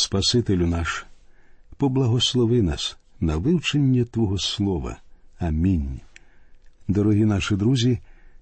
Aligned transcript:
Спасителю 0.00 0.66
наш, 0.66 1.06
поблагослови 1.76 2.62
нас 2.62 2.96
на 3.20 3.36
вивчення 3.36 4.04
Твого 4.04 4.38
Слова. 4.38 4.96
Амінь. 5.38 6.00
Дорогі 6.88 7.24
наші 7.24 7.56
друзі. 7.56 7.98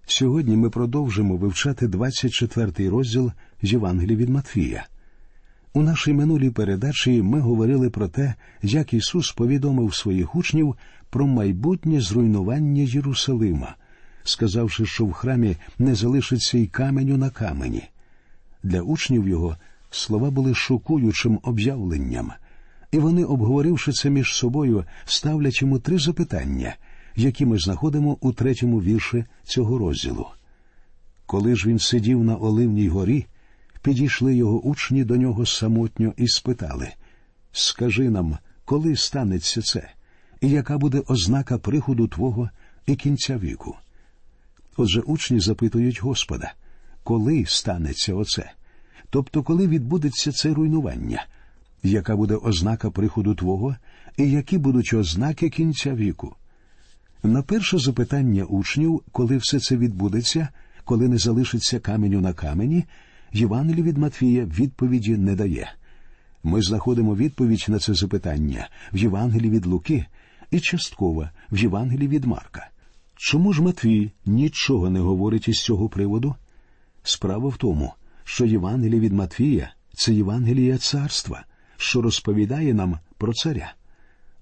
Сьогодні 0.07 0.57
ми 0.57 0.71
продовжимо 0.71 1.37
вивчати 1.37 1.87
24-й 1.87 2.89
розділ 2.89 3.33
з 3.63 3.73
Євангелії 3.73 4.17
від 4.17 4.29
Матфія. 4.29 4.87
У 5.73 5.83
нашій 5.83 6.13
минулій 6.13 6.51
передачі 6.51 7.23
ми 7.23 7.41
говорили 7.41 7.91
про 7.91 8.09
те, 8.09 8.35
як 8.63 8.95
Ісус 8.95 9.33
повідомив 9.33 9.95
своїх 9.95 10.35
учнів 10.35 10.77
про 11.11 11.27
майбутнє 11.27 12.01
зруйнування 12.01 12.83
Єрусалима, 12.83 13.77
сказавши, 14.25 14.87
що 14.87 15.05
в 15.05 15.13
храмі 15.13 15.57
не 15.79 15.95
залишиться 15.95 16.59
й 16.59 16.67
каменю 16.67 17.17
на 17.17 17.31
камені. 17.31 17.83
Для 18.63 18.83
учнів 18.83 19.29
його 19.29 19.57
слова 19.91 20.31
були 20.31 20.55
шокуючим 20.55 21.41
об'явленням, 21.43 22.33
і 22.91 22.99
вони, 22.99 23.25
обговоривши 23.25 23.93
це 23.93 24.11
між 24.11 24.35
собою, 24.35 24.85
ставлять 25.05 25.63
йому 25.63 25.79
три 25.79 25.99
запитання– 25.99 26.77
які 27.19 27.47
ми 27.47 27.59
знаходимо 27.59 28.19
у 28.21 28.33
третьому 28.33 28.83
вірші 28.83 29.25
цього 29.45 29.79
розділу. 29.79 30.27
Коли 31.27 31.57
ж 31.57 31.69
він 31.69 31.79
сидів 31.79 32.25
на 32.25 32.37
Оливній 32.37 32.89
горі, 32.89 33.27
підійшли 33.83 34.37
його 34.37 34.61
учні 34.61 35.05
до 35.05 35.17
нього 35.17 35.47
самотньо 35.47 36.13
і 36.17 36.29
спитали 36.29 36.89
Скажи 37.53 38.11
нам, 38.11 38.39
коли 38.65 38.97
станеться 38.97 39.63
це, 39.63 39.91
і 40.41 40.51
яка 40.51 40.79
буде 40.79 41.03
ознака 41.07 41.59
приходу 41.59 42.09
Твого 42.09 42.51
і 42.87 42.97
кінця 42.97 43.39
віку? 43.39 43.77
Отже, 44.77 45.01
учні 45.01 45.41
запитують 45.41 46.03
Господа, 46.03 46.53
коли 47.03 47.45
станеться 47.47 48.15
оце? 48.15 48.51
Тобто, 49.11 49.43
коли 49.43 49.67
відбудеться 49.67 50.33
це 50.33 50.55
руйнування, 50.55 51.27
яка 51.83 52.17
буде 52.17 52.35
ознака 52.35 52.91
приходу 52.91 53.35
Твого, 53.35 53.77
і 54.17 54.31
які 54.31 54.59
будуть 54.59 54.93
ознаки 54.93 55.51
кінця 55.51 55.95
віку? 55.95 56.37
На 57.23 57.43
перше 57.43 57.79
запитання 57.79 58.45
учнів, 58.45 59.03
коли 59.13 59.37
все 59.37 59.61
це 59.61 59.77
відбудеться, 59.77 60.49
коли 60.85 61.09
не 61.09 61.19
залишиться 61.19 61.81
каменю 61.81 62.21
на 62.21 62.33
камені, 62.33 62.85
Євангелій 63.33 63.83
від 63.83 63.99
Матвія 63.99 64.45
відповіді 64.45 65.17
не 65.17 65.35
дає. 65.35 65.73
Ми 66.43 66.63
знаходимо 66.63 67.17
відповідь 67.17 67.65
на 67.69 67.79
це 67.79 67.95
запитання 67.95 68.69
в 68.93 68.97
Євангелії 68.97 69.51
від 69.51 69.67
Луки 69.67 70.07
і 70.51 70.61
частково 70.61 71.29
в 71.51 71.59
Євангелії 71.59 72.09
від 72.09 72.25
Марка. 72.25 72.69
Чому 73.17 73.53
ж 73.53 73.63
Матвій 73.63 74.11
нічого 74.27 74.91
не 74.91 75.01
говорить 75.01 75.49
із 75.49 75.61
цього 75.61 75.89
приводу? 75.89 76.35
Справа 77.03 77.49
в 77.49 77.57
тому, 77.57 77.93
що 78.29 78.45
Євангеліє 78.47 79.01
від 79.01 79.13
Матвія 79.13 79.73
це 79.93 80.15
Євангелія 80.15 80.79
царства, 80.79 81.45
що 81.77 82.03
розповідає 82.03 82.75
нам 82.75 82.99
про 83.19 83.33
царя 83.33 83.73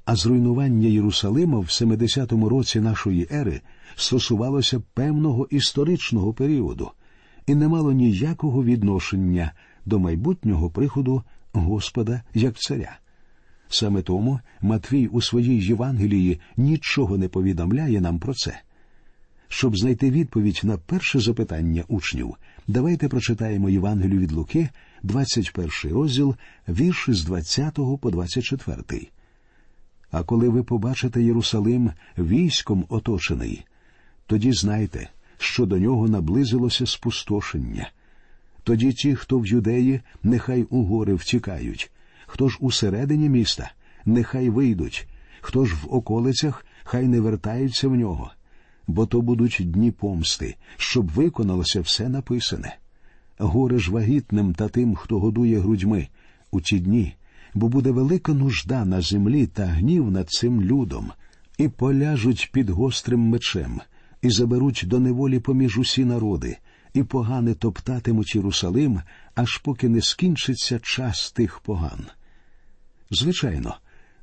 а 0.07 0.17
зруйнування 0.17 0.89
Єрусалима 0.89 1.59
в 1.59 1.65
70-му 1.65 2.49
році 2.49 2.81
нашої 2.81 3.29
ери 3.31 3.61
стосувалося 3.97 4.83
певного 4.95 5.47
історичного 5.51 6.33
періоду 6.33 6.91
і 7.47 7.55
не 7.55 7.69
мало 7.69 7.93
ніякого 7.93 8.65
відношення 8.65 9.53
до 9.85 9.99
майбутнього 9.99 10.71
приходу 10.71 11.23
Господа 11.53 12.23
як 12.35 12.59
царя. 12.59 12.99
Саме 13.69 14.03
тому 14.03 14.41
Матвій 14.61 15.07
у 15.07 15.23
своїй 15.23 15.67
Євангелії 15.67 16.41
нічого 16.57 17.19
не 17.19 17.29
повідомляє 17.29 18.01
нам 18.01 18.19
про 18.19 18.35
це. 18.35 18.61
Щоб 19.49 19.77
знайти 19.77 20.11
відповідь 20.11 20.61
на 20.63 20.77
перше 20.77 21.21
запитання 21.21 21.85
учнів, 21.89 22.35
давайте 22.67 23.09
прочитаємо 23.09 23.71
Євангелію 23.71 24.21
від 24.21 24.33
Луки, 24.33 24.69
21 25.03 25.71
розділ, 25.85 26.35
вірші 26.69 27.13
з 27.13 27.25
20 27.25 27.75
по 28.01 28.11
24. 28.11 29.09
А 30.11 30.23
коли 30.23 30.49
ви 30.49 30.63
побачите 30.63 31.23
Єрусалим 31.23 31.91
військом 32.19 32.87
оточений, 32.89 33.65
тоді 34.27 34.53
знайте, 34.53 35.09
що 35.39 35.67
до 35.67 35.79
нього 35.79 36.09
наблизилося 36.09 36.87
спустошення. 36.87 37.91
Тоді 38.63 38.93
ті, 38.93 39.15
хто 39.15 39.39
в 39.39 39.47
юдеї, 39.47 40.01
нехай 40.23 40.63
у 40.63 40.85
гори 40.85 41.15
втікають, 41.15 41.91
хто 42.27 42.49
ж 42.49 42.59
усередині 42.61 43.29
міста, 43.29 43.73
нехай 44.05 44.51
вийдуть, 44.51 45.09
хто 45.41 45.65
ж 45.65 45.75
в 45.75 45.95
околицях, 45.95 46.67
хай 46.85 47.09
не 47.09 47.21
вертаються 47.21 47.89
в 47.89 47.95
нього, 47.95 48.33
бо 48.87 49.07
то 49.07 49.23
будуть 49.23 49.59
дні 49.61 49.91
помсти, 49.91 50.57
щоб 50.77 51.11
виконалося 51.11 51.81
все 51.81 52.09
написане. 52.09 52.77
Горе 53.39 53.79
ж 53.79 53.91
вагітним 53.91 54.55
та 54.55 54.69
тим, 54.69 54.95
хто 54.95 55.19
годує 55.19 55.61
грудьми, 55.61 56.09
у 56.51 56.61
ті 56.61 56.81
дні 56.81 57.15
бо 57.57 57.69
буде 57.69 57.91
велика 57.91 58.33
нужда 58.33 58.85
на 58.85 59.01
землі 59.01 59.47
та 59.47 59.67
гнів 59.67 60.11
над 60.11 60.31
цим 60.31 60.63
людом, 60.63 61.13
і 61.59 61.69
поляжуть 61.69 62.51
під 62.53 62.71
гострим 62.71 63.21
мечем, 63.21 63.81
і 64.23 64.31
заберуть 64.31 64.85
до 64.87 65.01
неволі 65.01 65.39
поміж 65.39 65.79
усі 65.79 66.05
народи, 66.05 66.59
і 66.95 67.03
погани 67.03 67.55
топтатимуть 67.55 68.35
Єрусалим, 68.35 69.01
аж 69.35 69.59
поки 69.59 69.89
не 69.89 70.03
скінчиться 70.03 70.79
час 70.83 71.33
тих 71.33 71.59
поган. 71.59 72.07
Звичайно, 73.11 73.77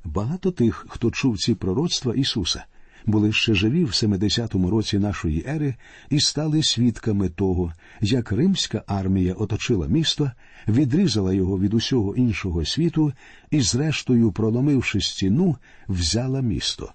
багато 0.04 0.50
тих, 0.50 0.86
хто 0.88 1.10
чув 1.10 1.38
ці 1.38 1.54
пророцтва 1.54 2.14
Ісуса, 2.14 2.64
були 3.06 3.32
ще 3.32 3.54
живі 3.54 3.84
в 3.84 3.88
70-му 3.88 4.70
році 4.70 4.98
нашої 4.98 5.44
ери 5.48 5.74
і 6.10 6.20
стали 6.20 6.62
свідками 6.62 7.28
того, 7.28 7.72
як 8.00 8.32
римська 8.32 8.82
армія 8.86 9.34
оточила 9.34 9.86
місто, 9.86 10.30
відрізала 10.68 11.32
його 11.32 11.58
від 11.58 11.74
усього 11.74 12.16
іншого 12.16 12.64
світу 12.64 13.12
і, 13.50 13.60
зрештою, 13.60 14.32
проломивши 14.32 15.00
стіну, 15.00 15.56
взяла 15.88 16.40
місто. 16.40 16.92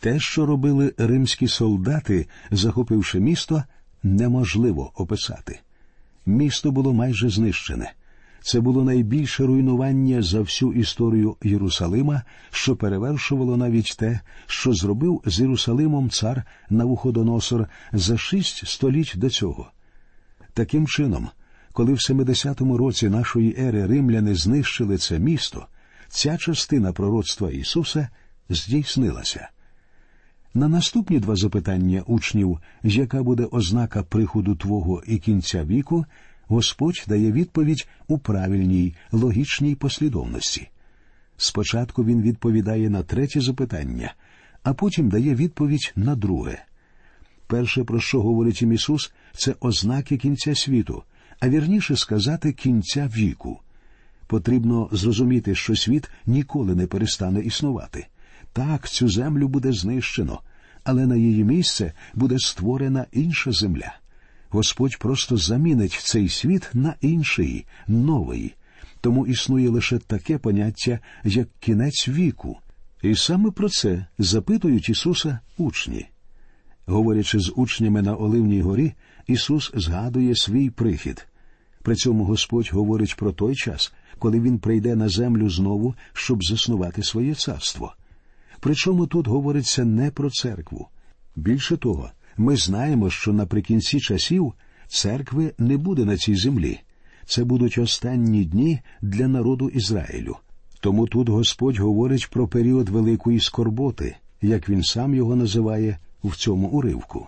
Те, 0.00 0.20
що 0.20 0.46
робили 0.46 0.94
римські 0.98 1.48
солдати, 1.48 2.26
захопивши 2.50 3.20
місто, 3.20 3.64
неможливо 4.02 4.92
описати. 4.94 5.60
Місто 6.26 6.70
було 6.70 6.92
майже 6.92 7.28
знищене. 7.28 7.92
Це 8.40 8.60
було 8.60 8.84
найбільше 8.84 9.46
руйнування 9.46 10.22
за 10.22 10.40
всю 10.40 10.72
історію 10.72 11.36
Єрусалима, 11.42 12.22
що 12.50 12.76
перевершувало 12.76 13.56
навіть 13.56 13.96
те, 13.98 14.20
що 14.46 14.72
зробив 14.72 15.22
з 15.26 15.40
Єрусалимом 15.40 16.10
цар 16.10 16.42
Навуходоносор 16.70 17.68
за 17.92 18.18
шість 18.18 18.66
століть 18.66 19.12
до 19.16 19.30
цього. 19.30 19.70
Таким 20.54 20.86
чином, 20.86 21.28
коли 21.72 21.92
в 21.92 21.96
70-му 21.96 22.78
році 22.78 23.08
нашої 23.08 23.56
ери 23.58 23.86
римляни 23.86 24.34
знищили 24.34 24.98
це 24.98 25.18
місто, 25.18 25.66
ця 26.08 26.36
частина 26.36 26.92
пророцтва 26.92 27.50
Ісуса 27.50 28.08
здійснилася. 28.48 29.48
На 30.54 30.68
наступні 30.68 31.20
два 31.20 31.36
запитання 31.36 32.02
учнів, 32.06 32.58
яка 32.82 33.22
буде 33.22 33.44
ознака 33.50 34.02
приходу 34.02 34.56
Твого 34.56 35.02
і 35.06 35.18
кінця 35.18 35.64
віку, 35.64 36.04
Господь 36.48 37.04
дає 37.08 37.32
відповідь 37.32 37.88
у 38.08 38.18
правильній, 38.18 38.94
логічній 39.12 39.74
послідовності. 39.74 40.68
Спочатку 41.36 42.04
він 42.04 42.22
відповідає 42.22 42.90
на 42.90 43.02
третє 43.02 43.40
запитання, 43.40 44.14
а 44.62 44.74
потім 44.74 45.08
дає 45.08 45.34
відповідь 45.34 45.92
на 45.96 46.16
друге. 46.16 46.58
Перше, 47.46 47.84
про 47.84 48.00
що 48.00 48.22
говорить 48.22 48.62
їм 48.62 48.72
Ісус, 48.72 49.12
це 49.36 49.54
ознаки 49.60 50.16
кінця 50.16 50.54
світу, 50.54 51.02
а 51.40 51.48
вірніше 51.48 51.96
сказати 51.96 52.52
кінця 52.52 53.10
віку. 53.16 53.60
Потрібно 54.26 54.88
зрозуміти, 54.92 55.54
що 55.54 55.76
світ 55.76 56.10
ніколи 56.26 56.74
не 56.74 56.86
перестане 56.86 57.40
існувати. 57.40 58.06
Так, 58.52 58.88
цю 58.88 59.08
землю 59.08 59.48
буде 59.48 59.72
знищено, 59.72 60.40
але 60.84 61.06
на 61.06 61.16
її 61.16 61.44
місце 61.44 61.92
буде 62.14 62.38
створена 62.38 63.06
інша 63.12 63.52
земля. 63.52 63.94
Господь 64.50 64.98
просто 64.98 65.36
замінить 65.36 66.00
цей 66.04 66.28
світ 66.28 66.70
на 66.74 66.94
інший, 67.00 67.66
новий. 67.88 68.54
Тому 69.00 69.26
існує 69.26 69.68
лише 69.68 69.98
таке 69.98 70.38
поняття, 70.38 70.98
як 71.24 71.48
кінець 71.60 72.08
віку. 72.08 72.58
І 73.02 73.14
саме 73.14 73.50
про 73.50 73.68
це 73.68 74.06
запитують 74.18 74.88
Ісуса 74.88 75.38
учні. 75.58 76.06
Говорячи 76.86 77.38
з 77.38 77.52
учнями 77.56 78.02
на 78.02 78.14
Оливній 78.14 78.60
горі, 78.60 78.92
Ісус 79.26 79.72
згадує 79.74 80.36
свій 80.36 80.70
прихід. 80.70 81.26
При 81.82 81.94
цьому 81.94 82.24
Господь 82.24 82.70
говорить 82.72 83.16
про 83.16 83.32
той 83.32 83.54
час, 83.54 83.92
коли 84.18 84.40
Він 84.40 84.58
прийде 84.58 84.96
на 84.96 85.08
землю 85.08 85.50
знову, 85.50 85.94
щоб 86.12 86.44
заснувати 86.44 87.02
своє 87.02 87.34
царство. 87.34 87.94
Причому 88.60 89.06
тут 89.06 89.26
говориться 89.26 89.84
не 89.84 90.10
про 90.10 90.30
церкву. 90.30 90.88
Більше 91.36 91.76
того, 91.76 92.10
ми 92.38 92.56
знаємо, 92.56 93.10
що 93.10 93.32
наприкінці 93.32 94.00
часів 94.00 94.52
церкви 94.88 95.52
не 95.58 95.76
буде 95.76 96.04
на 96.04 96.16
цій 96.16 96.36
землі. 96.36 96.80
Це 97.26 97.44
будуть 97.44 97.78
останні 97.78 98.44
дні 98.44 98.80
для 99.02 99.28
народу 99.28 99.68
Ізраїлю. 99.68 100.36
Тому 100.80 101.06
тут 101.06 101.28
Господь 101.28 101.78
говорить 101.78 102.30
про 102.30 102.48
період 102.48 102.88
великої 102.88 103.40
скорботи, 103.40 104.16
як 104.42 104.68
він 104.68 104.82
сам 104.82 105.14
його 105.14 105.36
називає 105.36 105.98
в 106.24 106.36
цьому 106.36 106.68
уривку. 106.68 107.26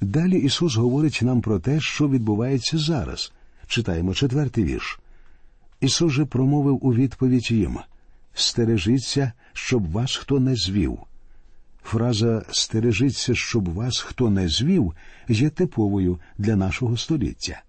Далі 0.00 0.38
Ісус 0.38 0.76
говорить 0.76 1.20
нам 1.22 1.40
про 1.40 1.58
те, 1.58 1.80
що 1.80 2.08
відбувається 2.08 2.78
зараз. 2.78 3.32
Читаємо 3.66 4.14
четвертий 4.14 4.64
вірш. 4.64 5.00
Ісус 5.80 6.12
же 6.12 6.24
промовив 6.24 6.86
у 6.86 6.94
відповідь 6.94 7.50
їм 7.50 7.78
Стережіться, 8.34 9.32
щоб 9.52 9.92
вас 9.92 10.16
хто 10.16 10.40
не 10.40 10.56
звів. 10.56 10.98
Фраза 11.90 12.42
стережіться, 12.50 13.34
щоб 13.34 13.74
вас 13.74 14.00
хто 14.00 14.30
не 14.30 14.48
звів 14.48 14.92
є 15.28 15.50
типовою 15.50 16.18
для 16.38 16.56
нашого 16.56 16.96
століття. 16.96 17.62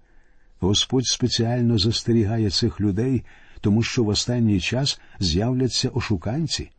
Господь 0.59 1.05
спеціально 1.05 1.77
застерігає 1.77 2.49
цих 2.49 2.81
людей, 2.81 3.23
тому 3.61 3.83
що 3.83 4.03
в 4.03 4.07
останній 4.07 4.59
час 4.59 5.01
з'являться 5.19 5.89
ошуканці. 5.89 6.69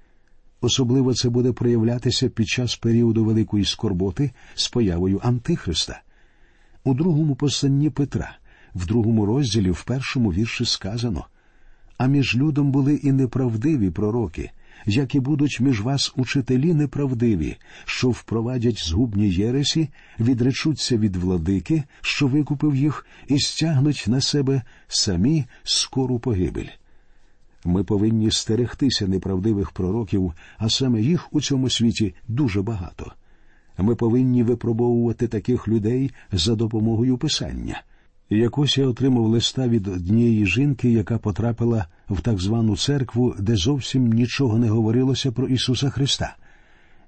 Особливо 0.61 1.15
це 1.15 1.29
буде 1.29 1.53
проявлятися 1.53 2.29
під 2.29 2.49
час 2.49 2.77
періоду 2.77 3.25
великої 3.25 3.65
скорботи 3.65 4.31
з 4.55 4.69
появою 4.69 5.21
Антихриста. 5.23 6.01
У 6.85 6.95
другому 6.95 7.35
посланні 7.35 7.91
Петра, 7.91 8.37
в 8.75 8.87
другому 8.87 9.27
розділі, 9.27 9.71
в 9.71 9.85
першому 9.85 10.33
вірші 10.33 10.65
сказано 10.65 11.27
А 11.99 12.07
між 12.07 12.37
людом 12.37 12.71
були 12.71 12.95
і 12.95 13.13
неправдиві 13.13 13.91
пророки, 13.91 14.51
як 14.87 15.15
і 15.15 15.21
будуть 15.21 15.61
між 15.61 15.81
вас 15.81 16.13
учителі 16.17 16.75
неправдиві, 16.75 17.57
що 17.85 18.11
впровадять 18.11 18.89
згубні 18.89 19.29
єресі, 19.29 19.89
відречуться 20.21 20.97
від 20.97 21.17
владики, 21.17 21.83
що 22.01 22.27
викупив 22.27 22.77
їх, 22.77 23.07
і 23.29 23.39
стягнуть 23.39 24.05
на 24.07 24.21
себе 24.21 24.63
самі 24.89 25.45
скору 25.65 26.19
погибель. 26.19 26.69
Ми 27.65 27.85
повинні 27.85 28.31
стерегтися 28.31 29.07
неправдивих 29.07 29.71
пророків, 29.71 30.33
а 30.59 30.69
саме 30.69 31.01
їх 31.01 31.35
у 31.35 31.41
цьому 31.41 31.71
світі 31.71 32.15
дуже 32.29 32.63
багато. 32.63 33.13
Ми 33.79 33.95
повинні 33.95 34.43
випробовувати 34.43 35.29
таких 35.29 35.69
людей 35.69 36.11
за 36.33 36.55
допомогою 36.55 37.19
писання. 37.19 37.83
Якось 38.37 38.79
я 38.79 38.87
отримав 38.87 39.27
листа 39.27 39.69
від 39.69 39.89
однієї 39.89 40.47
жінки, 40.47 40.91
яка 40.91 41.19
потрапила 41.19 41.87
в 42.11 42.21
так 42.21 42.39
звану 42.39 42.77
церкву, 42.77 43.35
де 43.39 43.57
зовсім 43.57 44.13
нічого 44.13 44.59
не 44.59 44.69
говорилося 44.69 45.33
про 45.33 45.49
Ісуса 45.49 45.91
Христа, 45.91 46.37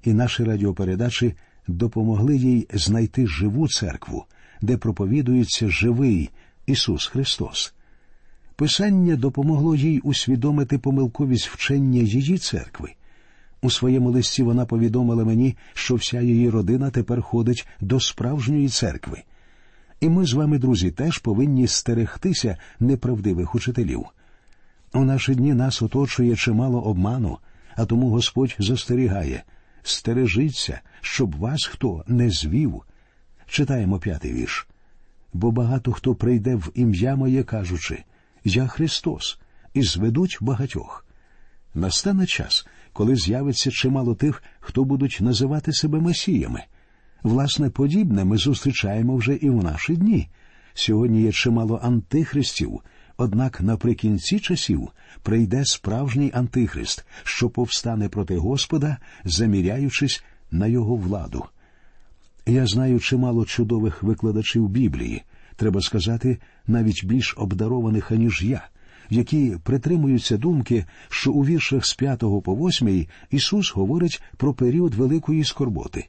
і 0.02 0.12
наші 0.12 0.44
радіопередачі 0.44 1.34
допомогли 1.68 2.36
їй 2.36 2.68
знайти 2.74 3.26
живу 3.26 3.68
церкву, 3.68 4.24
де 4.62 4.76
проповідується 4.76 5.68
живий 5.68 6.30
Ісус 6.66 7.06
Христос. 7.06 7.74
Писання 8.56 9.16
допомогло 9.16 9.74
їй 9.74 10.00
усвідомити 10.00 10.78
помилковість 10.78 11.48
вчення 11.48 12.00
її 12.00 12.38
церкви. 12.38 12.92
У 13.62 13.70
своєму 13.70 14.10
листі 14.10 14.42
вона 14.42 14.66
повідомила 14.66 15.24
мені, 15.24 15.56
що 15.74 15.94
вся 15.94 16.20
її 16.20 16.50
родина 16.50 16.90
тепер 16.90 17.22
ходить 17.22 17.66
до 17.80 18.00
справжньої 18.00 18.68
церкви. 18.68 19.22
І 20.04 20.08
ми 20.08 20.26
з 20.26 20.32
вами, 20.32 20.58
друзі, 20.58 20.90
теж 20.90 21.18
повинні 21.18 21.66
стерегтися 21.66 22.56
неправдивих 22.80 23.54
учителів. 23.54 24.04
У 24.94 25.04
наші 25.04 25.34
дні 25.34 25.54
нас 25.54 25.82
оточує 25.82 26.36
чимало 26.36 26.80
обману, 26.82 27.38
а 27.76 27.84
тому 27.84 28.10
Господь 28.10 28.56
застерігає 28.58 29.42
стережіться, 29.82 30.80
щоб 31.00 31.36
вас 31.36 31.66
хто 31.66 32.04
не 32.06 32.30
звів. 32.30 32.82
Читаємо 33.46 33.98
п'ятий 33.98 34.32
вірш. 34.32 34.68
Бо 35.32 35.50
багато 35.50 35.92
хто 35.92 36.14
прийде 36.14 36.54
в 36.54 36.70
ім'я 36.74 37.16
моє, 37.16 37.42
кажучи 37.42 38.04
Я 38.44 38.66
Христос, 38.66 39.38
і 39.74 39.82
зведуть 39.82 40.38
багатьох. 40.40 41.06
Настане 41.74 42.26
час, 42.26 42.66
коли 42.92 43.16
з'явиться 43.16 43.70
чимало 43.70 44.14
тих, 44.14 44.42
хто 44.60 44.84
будуть 44.84 45.18
називати 45.20 45.72
себе 45.72 46.00
месіями. 46.00 46.64
Власне, 47.24 47.70
подібне 47.70 48.24
ми 48.24 48.36
зустрічаємо 48.36 49.16
вже 49.16 49.34
і 49.34 49.50
в 49.50 49.64
наші 49.64 49.96
дні. 49.96 50.28
Сьогодні 50.74 51.22
є 51.22 51.32
чимало 51.32 51.80
антихристів, 51.82 52.80
однак 53.16 53.60
наприкінці 53.60 54.40
часів 54.40 54.88
прийде 55.22 55.64
справжній 55.64 56.30
антихрист, 56.34 57.04
що 57.22 57.50
повстане 57.50 58.08
проти 58.08 58.36
Господа, 58.36 58.96
заміряючись 59.24 60.24
на 60.50 60.66
його 60.66 60.96
владу. 60.96 61.44
Я 62.46 62.66
знаю 62.66 63.00
чимало 63.00 63.44
чудових 63.44 64.02
викладачів 64.02 64.68
Біблії, 64.68 65.22
треба 65.56 65.80
сказати, 65.80 66.38
навіть 66.66 67.04
більш 67.04 67.34
обдарованих, 67.38 68.10
аніж 68.10 68.42
я, 68.42 68.68
які 69.10 69.56
притримуються 69.62 70.36
думки, 70.36 70.84
що 71.08 71.32
у 71.32 71.44
віршах 71.44 71.86
з 71.86 71.94
5 71.94 72.18
по 72.18 72.54
8 72.54 73.06
Ісус 73.30 73.72
говорить 73.74 74.22
про 74.36 74.54
період 74.54 74.94
великої 74.94 75.44
скорботи. 75.44 76.08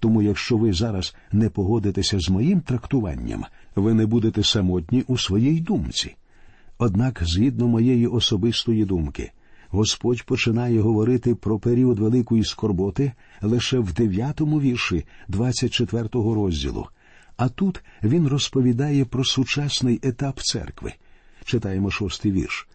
Тому, 0.00 0.22
якщо 0.22 0.56
ви 0.56 0.72
зараз 0.72 1.14
не 1.32 1.48
погодитеся 1.48 2.20
з 2.20 2.28
моїм 2.28 2.60
трактуванням, 2.60 3.44
ви 3.76 3.94
не 3.94 4.06
будете 4.06 4.42
самотні 4.42 5.04
у 5.06 5.18
своїй 5.18 5.60
думці. 5.60 6.16
Однак, 6.78 7.22
згідно 7.22 7.68
моєї 7.68 8.06
особистої 8.06 8.84
думки, 8.84 9.30
Господь 9.70 10.22
починає 10.22 10.80
говорити 10.80 11.34
про 11.34 11.58
період 11.58 11.98
великої 11.98 12.44
скорботи 12.44 13.12
лише 13.42 13.78
в 13.78 13.92
дев'ятому 13.92 14.60
вірші 14.60 15.04
24-го 15.28 16.34
розділу, 16.34 16.86
а 17.36 17.48
тут 17.48 17.82
він 18.02 18.28
розповідає 18.28 19.04
про 19.04 19.24
сучасний 19.24 20.00
етап 20.02 20.40
церкви. 20.40 20.92
Читаємо 21.44 21.90
шостий 21.90 22.32
вірш. 22.32 22.68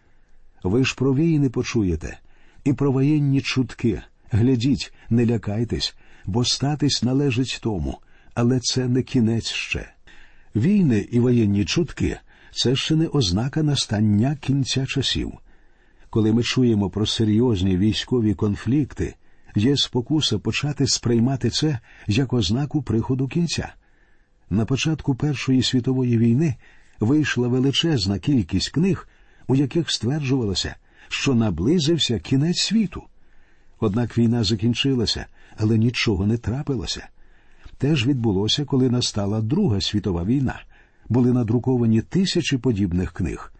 Ви 0.62 0.84
ж 0.84 0.94
про 0.96 1.14
війни 1.14 1.50
почуєте, 1.50 2.18
і 2.64 2.72
про 2.72 2.92
воєнні 2.92 3.40
чутки. 3.40 4.02
Глядіть, 4.30 4.92
не 5.10 5.26
лякайтесь, 5.26 5.96
бо 6.26 6.44
статись 6.44 7.02
належить 7.02 7.58
тому, 7.62 7.98
але 8.34 8.60
це 8.60 8.88
не 8.88 9.02
кінець 9.02 9.48
ще. 9.48 9.90
Війни 10.56 11.08
і 11.12 11.20
воєнні 11.20 11.64
чутки 11.64 12.18
це 12.52 12.76
ще 12.76 12.96
не 12.96 13.06
ознака 13.06 13.62
настання 13.62 14.36
кінця 14.40 14.86
часів. 14.86 15.32
Коли 16.10 16.32
ми 16.32 16.42
чуємо 16.42 16.90
про 16.90 17.06
серйозні 17.06 17.76
військові 17.76 18.34
конфлікти, 18.34 19.14
є 19.54 19.76
спокуса 19.76 20.38
почати 20.38 20.86
сприймати 20.86 21.50
це 21.50 21.78
як 22.06 22.32
ознаку 22.32 22.82
приходу 22.82 23.28
кінця. 23.28 23.74
На 24.50 24.64
початку 24.64 25.14
Першої 25.14 25.62
світової 25.62 26.18
війни 26.18 26.54
вийшла 27.00 27.48
величезна 27.48 28.18
кількість 28.18 28.68
книг, 28.68 29.08
у 29.46 29.54
яких 29.54 29.90
стверджувалося, 29.90 30.76
що 31.08 31.34
наблизився 31.34 32.18
кінець 32.18 32.60
світу. 32.60 33.02
Однак 33.80 34.18
війна 34.18 34.44
закінчилася, 34.44 35.26
але 35.56 35.78
нічого 35.78 36.26
не 36.26 36.36
трапилося. 36.36 37.08
Теж 37.78 38.06
відбулося, 38.06 38.64
коли 38.64 38.90
настала 38.90 39.40
Друга 39.40 39.80
світова 39.80 40.24
війна. 40.24 40.60
Були 41.08 41.32
надруковані 41.32 42.02
тисячі 42.02 42.58
подібних 42.58 43.12
книг. 43.12 43.52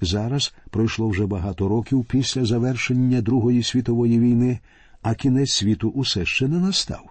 Зараз 0.00 0.54
пройшло 0.70 1.08
вже 1.08 1.26
багато 1.26 1.68
років 1.68 2.04
після 2.04 2.44
завершення 2.44 3.20
Другої 3.20 3.62
світової 3.62 4.18
війни, 4.18 4.58
а 5.02 5.14
кінець 5.14 5.52
світу 5.52 5.88
усе 5.88 6.26
ще 6.26 6.48
не 6.48 6.58
настав. 6.58 7.10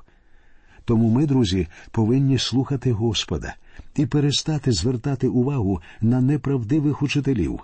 Тому 0.85 1.09
ми, 1.09 1.25
друзі, 1.25 1.67
повинні 1.91 2.38
слухати 2.38 2.91
Господа 2.91 3.55
і 3.95 4.05
перестати 4.05 4.71
звертати 4.71 5.27
увагу 5.27 5.81
на 6.01 6.21
неправдивих 6.21 7.01
учителів. 7.01 7.59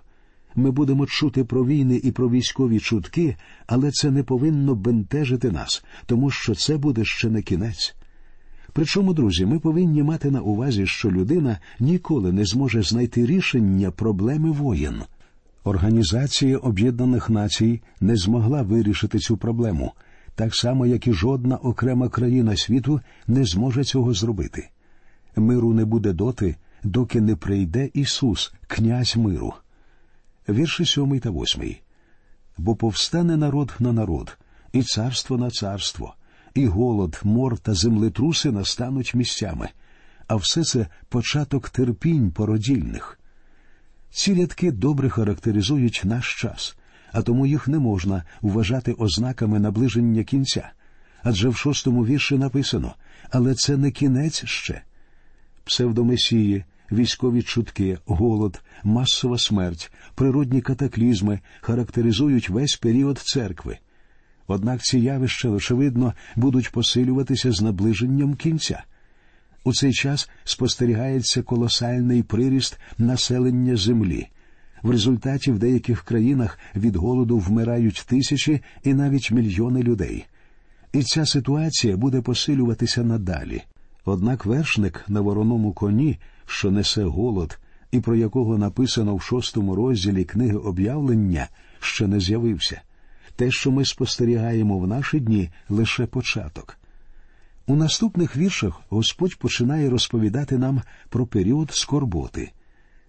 Ми 0.55 0.71
будемо 0.71 1.05
чути 1.05 1.43
про 1.43 1.65
війни 1.65 2.01
і 2.03 2.11
про 2.11 2.29
військові 2.29 2.79
чутки, 2.79 3.35
але 3.67 3.91
це 3.91 4.11
не 4.11 4.23
повинно 4.23 4.75
бентежити 4.75 5.51
нас, 5.51 5.83
тому 6.05 6.31
що 6.31 6.55
це 6.55 6.77
буде 6.77 7.05
ще 7.05 7.29
не 7.29 7.41
кінець. 7.41 7.95
Причому, 8.73 9.13
друзі, 9.13 9.45
ми 9.45 9.59
повинні 9.59 10.03
мати 10.03 10.31
на 10.31 10.41
увазі, 10.41 10.87
що 10.87 11.11
людина 11.11 11.59
ніколи 11.79 12.31
не 12.31 12.45
зможе 12.45 12.81
знайти 12.81 13.25
рішення 13.25 13.91
проблеми 13.91 14.51
воєн. 14.51 15.01
Організація 15.63 16.57
Об'єднаних 16.57 17.29
Націй 17.29 17.81
не 18.01 18.15
змогла 18.15 18.61
вирішити 18.61 19.19
цю 19.19 19.37
проблему, 19.37 19.91
так 20.35 20.55
само, 20.55 20.85
як 20.85 21.07
і 21.07 21.13
жодна 21.13 21.55
окрема 21.55 22.09
країна 22.09 22.55
світу 22.55 23.01
не 23.27 23.45
зможе 23.45 23.83
цього 23.83 24.13
зробити. 24.13 24.69
Миру 25.35 25.73
не 25.73 25.85
буде 25.85 26.13
доти, 26.13 26.55
доки 26.83 27.21
не 27.21 27.35
прийде 27.35 27.89
Ісус, 27.93 28.53
князь 28.67 29.17
миру. 29.17 29.53
Вірші 30.49 30.85
сьомий 30.85 31.19
та 31.19 31.29
восьмий. 31.29 31.81
Бо 32.57 32.75
повстане 32.75 33.37
народ 33.37 33.73
на 33.79 33.93
народ, 33.93 34.37
і 34.73 34.83
царство 34.83 35.37
на 35.37 35.49
царство, 35.49 36.15
і 36.53 36.65
голод, 36.65 37.19
мор 37.23 37.57
та 37.57 37.73
землетруси 37.73 38.51
настануть 38.51 39.15
місцями, 39.15 39.69
а 40.27 40.35
все 40.35 40.63
це 40.63 40.87
початок 41.09 41.69
терпінь 41.69 42.31
породільних. 42.31 43.19
Ці 44.11 44.33
рядки 44.33 44.71
добре 44.71 45.09
характеризують 45.09 46.01
наш 46.03 46.41
час, 46.41 46.75
а 47.11 47.21
тому 47.21 47.45
їх 47.45 47.67
не 47.67 47.79
можна 47.79 48.23
вважати 48.41 48.93
ознаками 48.93 49.59
наближення 49.59 50.23
кінця. 50.23 50.71
Адже 51.23 51.49
в 51.49 51.55
шостому 51.55 52.05
вірші 52.05 52.37
написано 52.37 52.95
але 53.31 53.55
це 53.55 53.77
не 53.77 53.91
кінець 53.91 54.45
ще. 54.45 54.81
Псевдомесії, 55.63 56.63
військові 56.91 57.41
чутки, 57.41 57.97
голод, 58.05 58.61
масова 58.83 59.37
смерть, 59.37 59.91
природні 60.15 60.61
катаклізми 60.61 61.39
характеризують 61.61 62.49
весь 62.49 62.75
період 62.75 63.17
церкви. 63.17 63.77
Однак 64.47 64.81
ці 64.81 64.99
явища, 64.99 65.49
очевидно, 65.49 66.13
будуть 66.35 66.71
посилюватися 66.71 67.51
з 67.51 67.61
наближенням 67.61 68.35
кінця. 68.35 68.83
У 69.63 69.73
цей 69.73 69.93
час 69.93 70.29
спостерігається 70.43 71.41
колосальний 71.41 72.23
приріст 72.23 72.79
населення 72.97 73.75
землі. 73.75 74.27
В 74.83 74.89
результаті 74.89 75.51
в 75.51 75.59
деяких 75.59 76.03
країнах 76.03 76.59
від 76.75 76.95
голоду 76.95 77.37
вмирають 77.37 78.05
тисячі 78.07 78.61
і 78.83 78.93
навіть 78.93 79.31
мільйони 79.31 79.83
людей. 79.83 80.25
І 80.93 81.03
ця 81.03 81.25
ситуація 81.25 81.97
буде 81.97 82.21
посилюватися 82.21 83.03
надалі. 83.03 83.63
Однак 84.05 84.45
вершник 84.45 85.05
на 85.07 85.21
вороному 85.21 85.73
коні, 85.73 86.19
що 86.45 86.71
несе 86.71 87.03
голод, 87.03 87.59
і 87.91 87.99
про 87.99 88.15
якого 88.15 88.57
написано 88.57 89.15
в 89.15 89.21
шостому 89.21 89.75
розділі 89.75 90.23
книги 90.23 90.57
об'явлення, 90.57 91.47
ще 91.79 92.07
не 92.07 92.19
з'явився. 92.19 92.81
Те, 93.35 93.51
що 93.51 93.71
ми 93.71 93.85
спостерігаємо 93.85 94.79
в 94.79 94.87
наші 94.87 95.19
дні, 95.19 95.49
лише 95.69 96.05
початок. 96.05 96.77
У 97.67 97.75
наступних 97.75 98.37
віршах 98.37 98.81
Господь 98.89 99.39
починає 99.39 99.89
розповідати 99.89 100.57
нам 100.57 100.81
про 101.09 101.25
період 101.25 101.71
скорботи. 101.71 102.51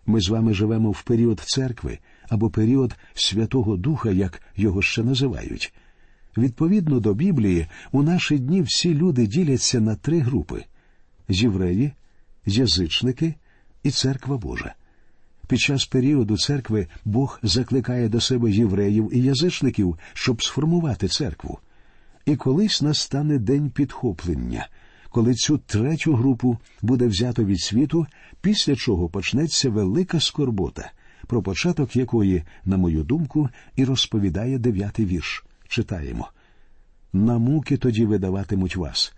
Ми 0.06 0.20
з 0.20 0.28
вами 0.28 0.54
живемо 0.54 0.90
в 0.90 1.02
період 1.02 1.40
церкви 1.40 1.98
або 2.28 2.50
період 2.50 2.94
Святого 3.14 3.76
Духа, 3.76 4.10
як 4.10 4.42
його 4.56 4.82
ще 4.82 5.02
називають. 5.02 5.74
Відповідно 6.36 7.00
до 7.00 7.14
Біблії, 7.14 7.66
у 7.92 8.02
наші 8.02 8.38
дні 8.38 8.62
всі 8.62 8.94
люди 8.94 9.26
діляться 9.26 9.80
на 9.80 9.94
три 9.94 10.18
групи 10.18 10.64
євреї, 11.28 11.92
язичники 12.46 13.34
і 13.82 13.90
церква 13.90 14.36
Божа. 14.36 14.74
Під 15.46 15.60
час 15.60 15.84
періоду 15.84 16.38
церкви 16.38 16.86
Бог 17.04 17.40
закликає 17.42 18.08
до 18.08 18.20
себе 18.20 18.50
євреїв 18.50 19.10
і 19.12 19.22
язичників, 19.22 19.98
щоб 20.12 20.42
сформувати 20.42 21.08
церкву. 21.08 21.58
І 22.26 22.36
колись 22.36 22.82
настане 22.82 23.38
день 23.38 23.70
підхоплення, 23.70 24.68
коли 25.10 25.34
цю 25.34 25.58
третю 25.58 26.14
групу 26.14 26.58
буде 26.82 27.06
взято 27.06 27.44
від 27.44 27.60
світу, 27.60 28.06
після 28.40 28.76
чого 28.76 29.08
почнеться 29.08 29.70
велика 29.70 30.20
скорбота, 30.20 30.92
про 31.26 31.42
початок 31.42 31.96
якої, 31.96 32.42
на 32.64 32.76
мою 32.76 33.02
думку, 33.04 33.48
і 33.76 33.84
розповідає 33.84 34.58
дев'ятий 34.58 35.06
вірш. 35.06 35.44
Читаємо 35.68 36.28
на 37.12 37.38
муки 37.38 37.76
тоді 37.76 38.06
видаватимуть 38.06 38.76
вас, 38.76 39.14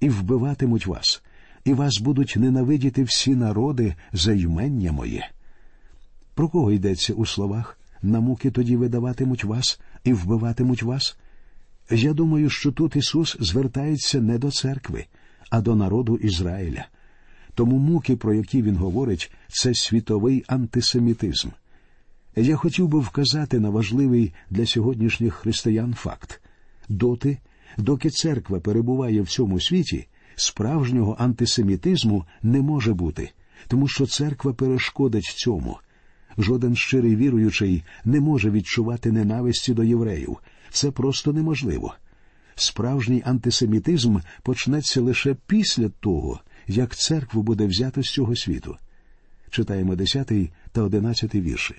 і 0.00 0.08
вбиватимуть 0.08 0.86
вас, 0.86 1.22
і 1.68 1.74
вас 1.74 1.98
будуть 1.98 2.34
ненавидіти 2.36 3.02
всі 3.02 3.34
народи 3.34 3.94
за 4.12 4.32
ймення 4.32 4.92
моє. 4.92 5.30
Про 6.34 6.48
кого 6.48 6.72
йдеться 6.72 7.14
у 7.14 7.26
словах? 7.26 7.78
На 8.02 8.20
муки 8.20 8.50
тоді 8.50 8.76
видаватимуть 8.76 9.44
вас 9.44 9.80
і 10.04 10.12
вбиватимуть 10.12 10.82
вас? 10.82 11.18
Я 11.90 12.12
думаю, 12.12 12.50
що 12.50 12.72
тут 12.72 12.96
Ісус 12.96 13.36
звертається 13.40 14.20
не 14.20 14.38
до 14.38 14.50
церкви, 14.50 15.04
а 15.50 15.60
до 15.60 15.76
народу 15.76 16.16
Ізраїля. 16.16 16.86
Тому 17.54 17.78
муки, 17.78 18.16
про 18.16 18.34
які 18.34 18.62
він 18.62 18.76
говорить, 18.76 19.32
це 19.48 19.74
світовий 19.74 20.44
антисемітизм. 20.46 21.48
Я 22.36 22.56
хотів 22.56 22.88
би 22.88 23.00
вказати 23.00 23.60
на 23.60 23.70
важливий 23.70 24.32
для 24.50 24.66
сьогоднішніх 24.66 25.34
християн 25.34 25.94
факт 25.94 26.40
доти, 26.88 27.38
доки 27.78 28.10
церква 28.10 28.60
перебуває 28.60 29.22
в 29.22 29.28
цьому 29.28 29.60
світі, 29.60 30.06
справжнього 30.40 31.16
антисемітизму 31.18 32.24
не 32.42 32.62
може 32.62 32.94
бути, 32.94 33.30
тому 33.68 33.88
що 33.88 34.06
церква 34.06 34.52
перешкодить 34.52 35.24
цьому. 35.24 35.78
Жоден 36.38 36.76
щирий 36.76 37.16
віруючий 37.16 37.82
не 38.04 38.20
може 38.20 38.50
відчувати 38.50 39.12
ненависті 39.12 39.74
до 39.74 39.84
євреїв. 39.84 40.36
Це 40.70 40.90
просто 40.90 41.32
неможливо. 41.32 41.94
Справжній 42.54 43.22
антисемітизм 43.26 44.16
почнеться 44.42 45.00
лише 45.00 45.36
після 45.46 45.88
того, 45.88 46.40
як 46.66 46.96
церкву 46.96 47.42
буде 47.42 47.66
взято 47.66 48.02
з 48.02 48.10
цього 48.10 48.36
світу. 48.36 48.76
Читаємо 49.50 49.96
10 49.96 50.32
та 50.72 50.82
11 50.82 51.34
вірші. 51.34 51.74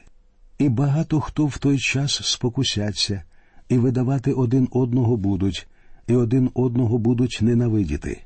І 0.57 0.69
багато 0.69 1.19
хто 1.19 1.45
в 1.45 1.57
той 1.57 1.77
час 1.77 2.21
спокусяться, 2.23 3.23
і 3.69 3.77
видавати 3.77 4.33
один 4.33 4.67
одного 4.71 5.17
будуть, 5.17 5.67
і 6.07 6.15
один 6.15 6.49
одного 6.53 6.97
будуть 6.97 7.39
ненавидіти. 7.41 8.21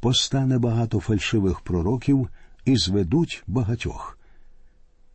Постане 0.00 0.58
багато 0.58 1.00
фальшивих 1.00 1.60
пророків 1.60 2.28
і 2.64 2.76
зведуть 2.76 3.42
багатьох. 3.46 4.18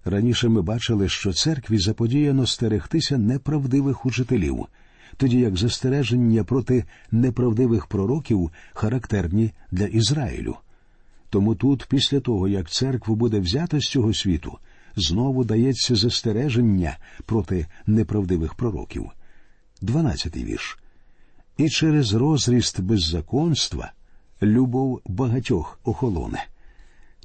Раніше 0.06 0.50
ми 0.50 0.62
бачили, 0.62 1.10
що 1.10 1.34
церкві 1.34 1.78
заподіяно 1.78 2.48
стерегтися 2.48 3.18
неправдивих 3.18 4.06
учителів, 4.06 4.66
тоді 5.18 5.40
як 5.40 5.58
застереження 5.58 6.44
проти 6.44 6.86
неправдивих 7.12 7.88
пророків 7.88 8.52
характерні 8.74 9.52
для 9.72 9.86
Ізраїлю. 9.86 10.56
Тому 11.30 11.56
тут, 11.56 11.86
після 11.90 12.20
того, 12.20 12.48
як 12.48 12.70
церкву 12.70 13.16
буде 13.16 13.40
взято 13.40 13.80
з 13.80 13.84
цього 13.84 14.14
світу, 14.14 14.58
знову 14.96 15.44
дається 15.44 15.96
застереження 15.96 16.98
проти 17.26 17.68
неправдивих 17.88 18.54
пророків. 18.54 19.06
Дванадцятий 19.82 20.44
вірш. 20.44 20.80
І 21.58 21.70
через 21.70 22.14
розріст 22.14 22.82
беззаконства 22.82 23.92
любов 24.44 25.02
багатьох 25.06 25.80
охолоне. 25.84 26.46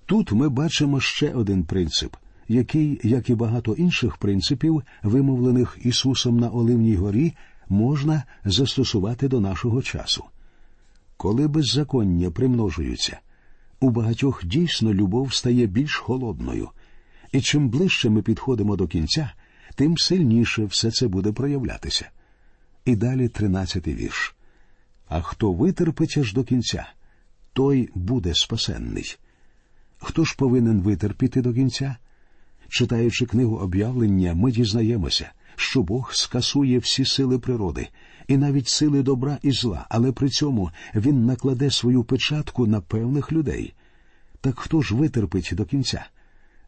Тут 0.07 0.33
ми 0.33 0.49
бачимо 0.49 1.01
ще 1.01 1.31
один 1.33 1.65
принцип 1.65 2.17
який, 2.49 3.01
як 3.03 3.31
і 3.31 3.35
багато 3.35 3.73
інших 3.73 4.17
принципів, 4.17 4.83
вимовлених 5.03 5.79
Ісусом 5.83 6.41
на 6.41 6.49
Оливній 6.49 6.95
горі, 6.95 7.35
можна 7.69 8.25
застосувати 8.45 9.29
до 9.29 9.41
нашого 9.41 9.83
часу. 9.83 10.25
Коли 11.17 11.49
беззаконня 11.49 12.31
примножуються, 12.31 13.19
у 13.81 13.91
багатьох 13.91 14.45
дійсно 14.45 14.95
любов 14.95 15.35
стає 15.35 15.67
більш 15.67 15.97
холодною, 15.97 16.69
і 17.33 17.41
чим 17.41 17.69
ближче 17.69 18.11
ми 18.11 18.23
підходимо 18.23 18.77
до 18.77 18.87
кінця, 18.87 19.33
тим 19.75 19.99
сильніше 19.99 20.65
все 20.65 20.91
це 20.91 21.09
буде 21.09 21.33
проявлятися. 21.33 22.11
І 22.85 22.97
далі 22.97 23.29
тринадцятий 23.29 23.95
вірш. 23.95 24.35
А 25.09 25.21
хто 25.21 25.53
витерпить 25.53 26.19
аж 26.19 26.33
до 26.33 26.45
кінця, 26.45 26.87
той 27.59 27.88
буде 27.95 28.35
спасенний. 28.35 29.17
Хто 29.99 30.25
ж 30.25 30.35
повинен 30.38 30.81
витерпіти 30.81 31.43
до 31.43 31.55
кінця? 31.55 31.97
Читаючи 32.69 33.27
книгу 33.27 33.57
об'явлення, 33.57 34.35
ми 34.35 34.53
дізнаємося, 34.53 35.31
що 35.57 35.83
Бог 35.83 36.11
скасує 36.15 36.79
всі 36.79 37.05
сили 37.05 37.38
природи 37.38 37.88
і 38.29 38.37
навіть 38.37 38.69
сили 38.69 39.03
добра 39.03 39.38
і 39.43 39.50
зла, 39.50 39.87
але 39.88 40.12
при 40.12 40.29
цьому 40.29 40.71
Він 40.95 41.27
накладе 41.27 41.71
свою 41.71 42.05
печатку 42.05 42.67
на 42.67 42.81
певних 42.81 43.33
людей. 43.33 43.75
Так 44.41 44.59
хто 44.59 44.83
ж 44.83 44.95
витерпить 44.95 45.50
до 45.53 45.65
кінця? 45.65 46.07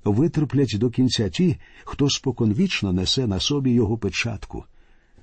Витерплять 0.04 0.76
до 0.78 0.90
кінця 0.90 1.28
ті, 1.28 1.56
хто 1.84 2.10
споконвічно 2.10 2.92
несе 2.92 3.26
на 3.26 3.40
собі 3.40 3.70
його 3.70 3.98
печатку. 3.98 4.64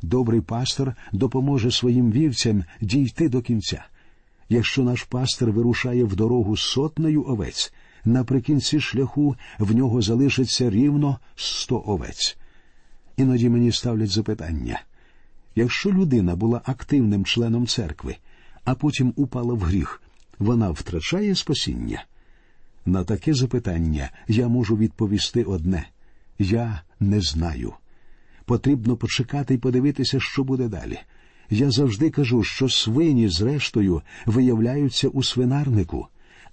Добрий 0.01 0.41
пастор 0.41 0.93
допоможе 1.13 1.71
своїм 1.71 2.12
вівцям 2.12 2.63
дійти 2.81 3.29
до 3.29 3.41
кінця. 3.41 3.86
Якщо 4.49 4.83
наш 4.83 5.03
пастор 5.03 5.51
вирушає 5.51 6.03
в 6.03 6.15
дорогу 6.15 6.57
сотнею 6.57 7.25
овець, 7.27 7.73
наприкінці 8.05 8.79
шляху 8.79 9.35
в 9.59 9.75
нього 9.75 10.01
залишиться 10.01 10.69
рівно 10.69 11.19
сто 11.35 11.83
овець. 11.87 12.37
Іноді 13.17 13.49
мені 13.49 13.71
ставлять 13.71 14.09
запитання 14.09 14.79
якщо 15.57 15.91
людина 15.91 16.35
була 16.35 16.61
активним 16.65 17.25
членом 17.25 17.67
церкви, 17.67 18.15
а 18.63 18.75
потім 18.75 19.13
упала 19.15 19.53
в 19.53 19.59
гріх, 19.59 20.01
вона 20.39 20.69
втрачає 20.69 21.35
спасіння? 21.35 22.05
На 22.85 23.03
таке 23.03 23.33
запитання 23.33 24.09
я 24.27 24.47
можу 24.47 24.77
відповісти 24.77 25.43
одне 25.43 25.87
я 26.39 26.81
не 26.99 27.21
знаю. 27.21 27.73
Потрібно 28.45 28.97
почекати 28.97 29.53
і 29.53 29.57
подивитися, 29.57 30.19
що 30.19 30.43
буде 30.43 30.67
далі. 30.67 30.99
Я 31.49 31.71
завжди 31.71 32.09
кажу, 32.09 32.43
що 32.43 32.69
свині, 32.69 33.29
зрештою, 33.29 34.01
виявляються 34.25 35.07
у 35.07 35.23
свинарнику 35.23 36.07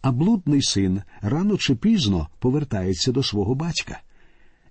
а 0.04 0.12
блудний 0.12 0.62
син 0.62 1.02
рано 1.22 1.56
чи 1.56 1.74
пізно 1.74 2.28
повертається 2.38 3.12
до 3.12 3.22
свого 3.22 3.54
батька. 3.54 4.00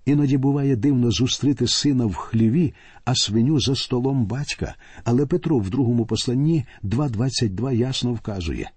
Іноді 0.04 0.36
буває 0.36 0.76
дивно 0.76 1.10
зустріти 1.10 1.66
сина 1.66 2.06
в 2.06 2.14
хліві, 2.14 2.74
а 3.04 3.14
свиню 3.14 3.60
за 3.60 3.76
столом 3.76 4.26
батька, 4.26 4.74
але 5.04 5.26
Петро 5.26 5.58
в 5.58 5.70
другому 5.70 6.06
посланні 6.06 6.64
2.22 6.84 7.72
ясно 7.72 8.12
вказує 8.12 8.70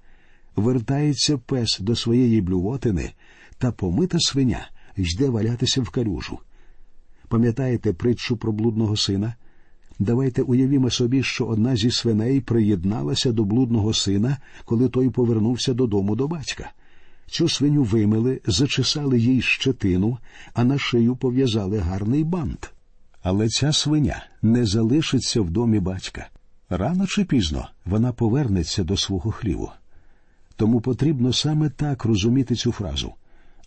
вертається 0.55 1.37
пес 1.37 1.79
до 1.79 1.95
своєї 1.95 2.41
блювотини, 2.41 3.11
та 3.57 3.71
помита 3.71 4.19
свиня 4.19 4.69
йде 4.95 5.29
валятися 5.29 5.81
в 5.81 5.89
калюжу. 5.89 6.39
Пам'ятаєте 7.27 7.93
притчу 7.93 8.37
про 8.37 8.51
блудного 8.51 8.97
сина? 8.97 9.35
Давайте 9.99 10.41
уявімо 10.41 10.89
собі, 10.89 11.23
що 11.23 11.45
одна 11.45 11.75
зі 11.75 11.91
свиней 11.91 12.41
приєдналася 12.41 13.31
до 13.31 13.43
блудного 13.43 13.93
сина, 13.93 14.37
коли 14.65 14.89
той 14.89 15.09
повернувся 15.09 15.73
додому 15.73 16.15
до 16.15 16.27
батька. 16.27 16.71
Цю 17.27 17.49
свиню 17.49 17.83
вимили, 17.83 18.41
зачесали 18.45 19.19
їй 19.19 19.41
щетину, 19.41 20.17
а 20.53 20.63
на 20.63 20.77
шию 20.77 21.15
пов'язали 21.15 21.77
гарний 21.77 22.23
бант. 22.23 22.73
Але 23.23 23.49
ця 23.49 23.73
свиня 23.73 24.25
не 24.41 24.65
залишиться 24.65 25.41
в 25.41 25.49
домі 25.49 25.79
батька. 25.79 26.29
Рано 26.69 27.07
чи 27.07 27.25
пізно 27.25 27.69
вона 27.85 28.11
повернеться 28.11 28.83
до 28.83 28.97
свого 28.97 29.31
хліву. 29.31 29.71
Тому 30.55 30.81
потрібно 30.81 31.33
саме 31.33 31.69
так 31.69 32.05
розуміти 32.05 32.55
цю 32.55 32.71
фразу. 32.71 33.13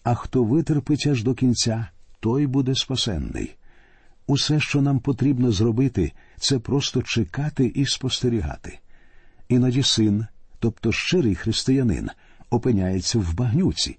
А 0.03 0.15
хто 0.15 0.45
витерпить 0.45 1.07
аж 1.07 1.25
до 1.25 1.35
кінця, 1.35 1.89
той 2.21 2.47
буде 2.47 2.75
спасенний. 2.75 3.55
Усе, 4.31 4.61
що 4.61 4.83
нам 4.83 4.99
потрібно 4.99 5.53
зробити, 5.53 6.13
це 6.37 6.59
просто 6.59 7.03
чекати 7.03 7.73
і 7.75 7.87
спостерігати. 7.87 8.79
Іноді 9.49 9.83
син, 9.83 10.27
тобто 10.59 10.93
щирий 10.93 11.35
християнин, 11.35 12.11
опиняється 12.51 13.19
в 13.19 13.35
багнюці, 13.35 13.99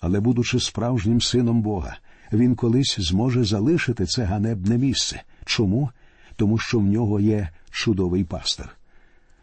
але, 0.00 0.20
будучи 0.20 0.60
справжнім 0.60 1.20
сином 1.20 1.62
Бога, 1.62 1.96
він 2.32 2.54
колись 2.54 2.96
зможе 2.98 3.44
залишити 3.44 4.06
це 4.06 4.24
ганебне 4.24 4.78
місце. 4.78 5.22
Чому? 5.44 5.90
Тому 6.36 6.58
що 6.58 6.78
в 6.78 6.84
нього 6.84 7.20
є 7.20 7.48
чудовий 7.70 8.24
пастир. 8.24 8.76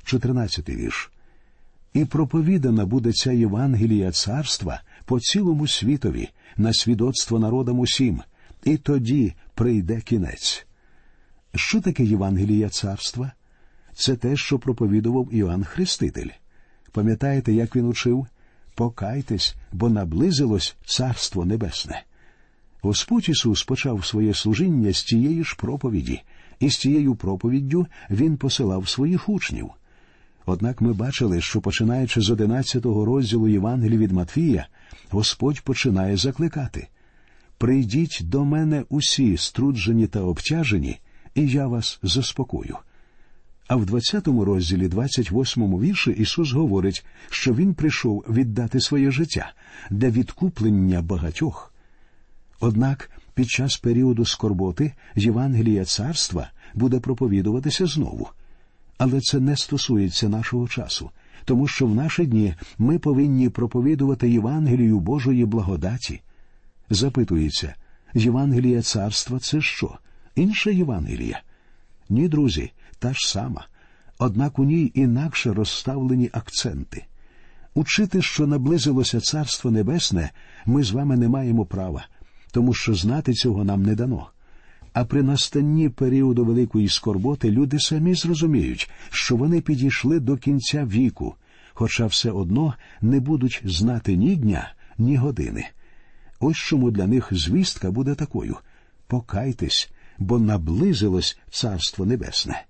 14 0.03 0.69
вірш. 0.69 1.11
І 1.93 2.05
проповідана 2.05 2.85
буде 2.85 3.13
ця 3.13 3.31
Євангелія 3.31 4.11
царства 4.11 4.81
по 5.05 5.19
цілому 5.19 5.67
світові, 5.67 6.29
на 6.57 6.73
свідоцтво 6.73 7.39
народам 7.39 7.79
усім, 7.79 8.21
і 8.63 8.77
тоді 8.77 9.33
прийде 9.55 10.01
кінець. 10.01 10.65
Що 11.55 11.81
таке 11.81 12.03
Євангелія 12.03 12.69
царства? 12.69 13.31
Це 13.93 14.15
те, 14.15 14.35
що 14.35 14.59
проповідував 14.59 15.29
Іоанн 15.31 15.63
Хреститель. 15.63 16.29
Пам'ятаєте, 16.91 17.53
як 17.53 17.75
він 17.75 17.85
учив? 17.85 18.27
Покайтесь, 18.75 19.55
бо 19.71 19.89
наблизилось 19.89 20.75
Царство 20.85 21.45
Небесне. 21.45 22.03
Господь 22.81 23.29
Ісус 23.29 23.63
почав 23.63 24.05
своє 24.05 24.33
служіння 24.33 24.93
з 24.93 25.03
тієї 25.03 25.43
ж 25.43 25.55
проповіді, 25.59 26.21
і 26.59 26.69
з 26.69 26.77
тією 26.77 27.15
проповіддю 27.15 27.87
Він 28.09 28.37
посилав 28.37 28.89
своїх 28.89 29.29
учнів. 29.29 29.69
Однак 30.45 30.81
ми 30.81 30.93
бачили, 30.93 31.41
що 31.41 31.61
починаючи 31.61 32.21
з 32.21 32.29
одинадцятого 32.29 33.05
розділу 33.05 33.47
Євангелії 33.47 33.97
від 33.97 34.11
Матфія, 34.11 34.67
Господь 35.09 35.61
починає 35.61 36.17
закликати 36.17 36.87
Прийдіть 37.61 38.19
до 38.21 38.45
мене 38.45 38.83
усі 38.89 39.37
струджені 39.37 40.07
та 40.07 40.19
обтяжені, 40.21 40.99
і 41.35 41.47
я 41.47 41.67
вас 41.67 41.99
заспокою. 42.03 42.77
А 43.67 43.75
в 43.75 43.85
20 43.85 44.27
розділі, 44.27 44.87
28 44.87 45.79
вірші 45.79 46.11
Ісус 46.11 46.51
говорить, 46.51 47.05
що 47.29 47.53
Він 47.53 47.73
прийшов 47.73 48.25
віддати 48.29 48.81
своє 48.81 49.11
життя 49.11 49.53
для 49.89 50.09
відкуплення 50.09 51.01
багатьох. 51.01 51.73
Однак 52.59 53.11
під 53.33 53.49
час 53.49 53.77
періоду 53.77 54.25
скорботи 54.25 54.93
Євангелія 55.15 55.85
царства 55.85 56.51
буде 56.73 56.99
проповідуватися 56.99 57.85
знову. 57.85 58.29
Але 58.97 59.19
це 59.21 59.39
не 59.39 59.57
стосується 59.57 60.29
нашого 60.29 60.67
часу, 60.67 61.09
тому 61.45 61.67
що 61.67 61.87
в 61.87 61.95
наші 61.95 62.25
дні 62.25 62.55
ми 62.77 62.99
повинні 62.99 63.49
проповідувати 63.49 64.29
Євангелію 64.29 64.99
Божої 64.99 65.45
благодаті. 65.45 66.21
Запитується, 66.93 67.75
Євангелія 68.13 68.81
царства 68.81 69.39
це 69.39 69.61
що? 69.61 69.97
Інша 70.35 70.69
Євангелія? 70.69 71.41
Ні, 72.09 72.27
друзі, 72.27 72.71
та 72.99 73.13
ж 73.13 73.29
сама. 73.29 73.65
Однак 74.19 74.59
у 74.59 74.63
ній 74.63 74.91
інакше 74.93 75.53
розставлені 75.53 76.29
акценти. 76.33 77.05
Учити, 77.73 78.21
що 78.21 78.47
наблизилося 78.47 79.19
Царство 79.19 79.71
Небесне, 79.71 80.31
ми 80.65 80.83
з 80.83 80.91
вами 80.91 81.17
не 81.17 81.29
маємо 81.29 81.65
права, 81.65 82.05
тому 82.51 82.73
що 82.73 82.93
знати 82.93 83.33
цього 83.33 83.63
нам 83.63 83.83
не 83.83 83.95
дано. 83.95 84.27
А 84.93 85.05
при 85.05 85.23
настанні 85.23 85.89
періоду 85.89 86.45
великої 86.45 86.89
скорботи 86.89 87.51
люди 87.51 87.79
самі 87.79 88.15
зрозуміють, 88.15 88.91
що 89.09 89.35
вони 89.35 89.61
підійшли 89.61 90.19
до 90.19 90.37
кінця 90.37 90.85
віку, 90.85 91.35
хоча 91.73 92.05
все 92.05 92.31
одно 92.31 92.73
не 93.01 93.19
будуть 93.19 93.61
знати 93.65 94.15
ні 94.15 94.35
дня, 94.35 94.73
ні 94.97 95.17
години. 95.17 95.69
Ось 96.43 96.57
чому 96.57 96.91
для 96.91 97.07
них 97.07 97.27
звістка 97.31 97.91
буде 97.91 98.15
такою 98.15 98.57
покайтесь, 99.07 99.91
бо 100.17 100.39
наблизилось 100.39 101.37
Царство 101.49 102.05
Небесне. 102.05 102.65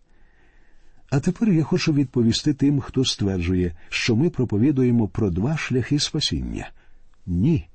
А 1.10 1.20
тепер 1.20 1.50
я 1.50 1.64
хочу 1.64 1.94
відповісти 1.94 2.54
тим, 2.54 2.80
хто 2.80 3.06
стверджує, 3.06 3.76
що 3.90 4.16
ми 4.16 4.30
проповідуємо 4.30 5.08
про 5.08 5.30
два 5.30 5.58
шляхи 5.58 6.00
спасіння. 6.00 6.70
Ні. 7.26 7.68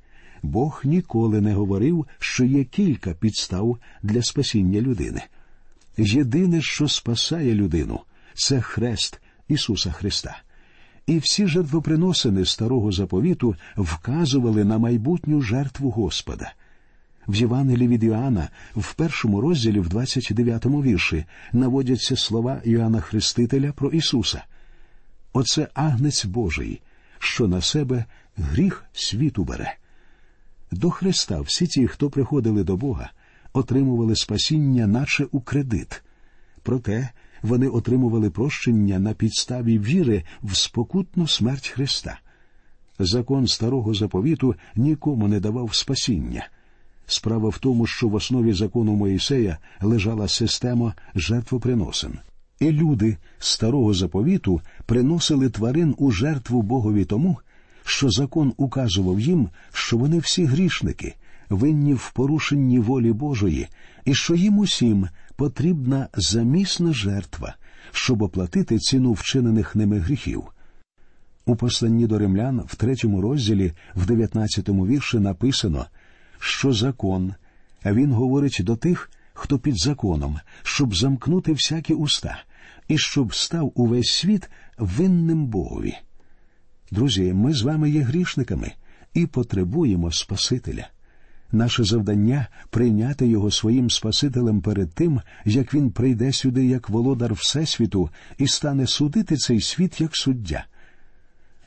Бог 0.43 0.81
ніколи 0.85 1.41
не 1.41 1.55
говорив, 1.55 2.07
що 2.19 2.45
є 2.45 2.65
кілька 2.65 3.15
підстав 3.15 3.79
для 4.03 4.23
спасіння 4.23 4.81
людини. 4.81 5.23
Єдине, 5.97 6.63
що 6.63 6.89
спасає 6.89 7.55
людину, 7.55 8.01
це 8.35 8.61
хрест 8.61 9.21
Ісуса 9.49 9.91
Христа. 9.91 10.43
І 11.07 11.19
всі 11.19 11.47
жертвоприносини 11.47 12.45
старого 12.45 12.93
заповіту 12.93 13.57
вказували 13.77 14.65
на 14.65 14.79
майбутню 14.79 15.43
жертву 15.43 15.91
Господа. 15.91 16.53
В 17.29 17.35
Євангелії 17.35 17.89
від 17.89 18.03
Іоанна 18.05 18.49
в 18.77 18.95
першому 18.95 19.41
розділі, 19.41 19.81
в 19.81 19.89
29-му 19.89 20.83
вірші, 20.83 21.25
наводяться 21.53 22.17
слова 22.17 22.61
Іоанна 22.65 23.01
Хрестителя 23.01 23.73
про 23.73 23.91
Ісуса. 23.91 24.45
Оце 25.33 25.69
агнець 25.75 26.25
Божий, 26.25 26.81
що 27.19 27.49
на 27.49 27.61
себе 27.61 28.05
гріх 28.37 28.85
світу 28.93 29.45
бере. 29.45 29.75
До 30.71 30.91
Христа 30.91 31.41
всі 31.41 31.67
ті, 31.67 31.87
хто 31.87 32.11
приходили 32.11 32.65
до 32.65 32.77
Бога, 32.77 33.11
отримували 33.53 34.17
спасіння, 34.17 34.87
наче 34.87 35.27
у 35.31 35.41
кредит. 35.41 36.03
Проте 36.63 37.11
вони 37.43 37.69
отримували 37.69 38.31
прощення 38.31 38.99
на 38.99 39.15
підставі 39.15 39.79
віри 39.79 40.25
в 40.43 40.57
спокутну 40.57 41.27
смерть 41.27 41.69
Христа. 41.69 42.19
Закон 42.99 43.47
старого 43.47 43.95
заповіту 43.95 44.55
нікому 44.77 45.29
не 45.29 45.41
давав 45.41 45.75
спасіння. 45.75 46.49
Справа 47.07 47.49
в 47.49 47.59
тому, 47.59 47.87
що 47.87 48.09
в 48.09 48.15
основі 48.15 48.53
закону 48.53 48.95
Моїсея 48.97 49.59
лежала 49.83 50.29
система 50.29 50.95
жертвоприносин. 51.15 52.19
І 52.61 52.71
люди 52.71 53.17
старого 53.39 53.95
заповіту 53.95 54.61
приносили 54.87 55.51
тварин 55.51 55.95
у 55.99 56.11
жертву 56.11 56.63
Богові 56.63 57.05
тому, 57.05 57.39
що 57.85 58.11
закон 58.11 58.53
указував 58.57 59.21
їм, 59.21 59.49
що 59.73 59.97
вони 59.97 60.19
всі 60.19 60.45
грішники, 60.45 61.15
винні 61.51 61.95
в 61.95 62.13
порушенні 62.15 62.79
волі 62.79 63.13
Божої, 63.13 63.69
і 64.05 64.15
що 64.15 64.35
їм 64.35 64.59
усім 64.59 65.09
потрібна 65.37 66.09
замісна 66.15 66.93
жертва, 66.93 67.55
щоб 67.93 68.23
оплатити 68.23 68.79
ціну 68.79 69.13
вчинених 69.13 69.77
ними 69.77 69.99
гріхів. 69.99 70.45
У 71.47 71.57
посланні 71.57 72.07
до 72.07 72.19
римлян 72.19 72.63
в 72.67 72.77
третьому 72.77 73.21
розділі, 73.21 73.73
в 73.95 74.07
дев'ятнадцятому 74.07 74.87
вірші 74.87 75.19
написано, 75.19 75.87
що 76.39 76.73
закон, 76.73 77.35
а 77.83 77.93
він 77.93 78.13
говорить 78.13 78.61
до 78.61 78.77
тих, 78.77 79.11
хто 79.33 79.59
під 79.59 79.79
законом, 79.79 80.41
щоб 80.63 80.97
замкнути 80.97 81.53
всякі 81.53 81.95
уста, 81.95 82.39
і 82.89 82.99
щоб 82.99 83.35
став 83.35 83.73
увесь 83.75 84.13
світ 84.13 84.51
винним 84.79 85.47
Богові. 85.47 85.95
Друзі, 86.91 87.33
ми 87.33 87.55
з 87.55 87.63
вами 87.63 87.91
є 87.91 88.01
грішниками 88.01 88.73
і 89.15 89.27
потребуємо 89.27 90.13
Спасителя. 90.13 90.89
Наше 91.57 91.85
завдання 91.85 92.47
прийняти 92.71 93.27
його 93.27 93.51
своїм 93.51 93.91
Спасителем 93.91 94.61
перед 94.61 94.91
тим, 94.91 95.21
як 95.45 95.75
він 95.75 95.91
прийде 95.91 96.33
сюди 96.33 96.67
як 96.67 96.89
володар 96.91 97.35
Всесвіту 97.35 98.11
і 98.39 98.47
стане 98.47 98.87
судити 98.87 99.37
цей 99.37 99.61
світ 99.61 100.01
як 100.01 100.17
суддя. 100.17 100.65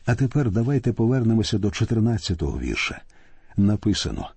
А 0.06 0.16
тепер 0.16 0.52
давайте 0.52 0.94
повернемося 0.94 1.58
до 1.58 1.68
14-го 1.68 2.60
вірша. 2.60 3.02
Написано 3.58 4.30